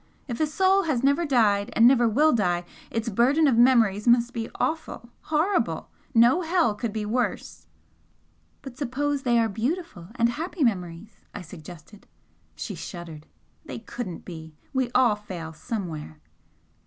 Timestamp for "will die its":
2.09-3.07